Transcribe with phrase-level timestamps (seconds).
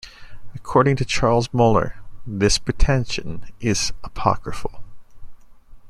[0.55, 4.81] According to Charles Moeller, "this pretension is apocryphal".